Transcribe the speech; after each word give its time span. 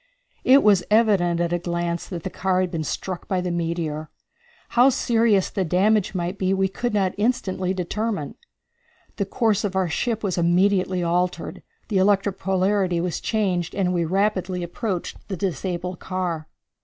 It 0.43 0.63
was 0.63 0.83
evident 0.89 1.39
at 1.39 1.53
a 1.53 1.59
glance 1.59 2.07
that 2.09 2.23
the 2.23 2.31
car 2.31 2.61
had 2.61 2.71
been 2.71 2.83
struck 2.83 3.27
by 3.27 3.39
the 3.39 3.51
meteor. 3.51 4.09
How 4.69 4.89
serious 4.89 5.51
the 5.51 5.63
damage 5.63 6.15
might 6.15 6.39
be 6.39 6.55
we 6.55 6.69
could 6.69 6.91
not 6.91 7.13
instantly 7.19 7.71
determine. 7.75 8.33
The 9.17 9.25
course 9.27 9.63
of 9.63 9.75
our 9.75 9.89
ship 9.89 10.23
was 10.23 10.39
immediately 10.39 11.03
altered, 11.03 11.61
the 11.89 11.99
electric 11.99 12.39
polarity 12.39 12.99
was 12.99 13.21
changed, 13.21 13.75
and 13.75 13.93
we 13.93 14.03
rapidly 14.03 14.63
approached 14.63 15.17
the 15.27 15.37
disabled 15.37 15.99
car. 15.99 16.47